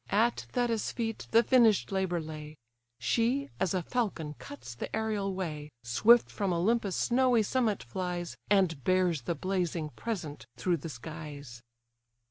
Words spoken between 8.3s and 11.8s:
And bears the blazing present through the skies.